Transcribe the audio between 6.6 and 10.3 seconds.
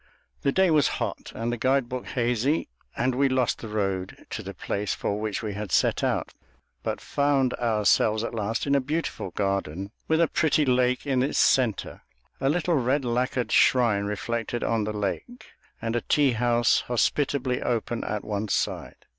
but found ourselves at last in a beautiful garden, with a